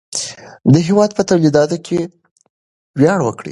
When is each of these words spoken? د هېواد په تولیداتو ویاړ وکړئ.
د 0.73 0.75
هېواد 0.87 1.11
په 1.17 1.23
تولیداتو 1.29 1.79
ویاړ 2.99 3.19
وکړئ. 3.23 3.49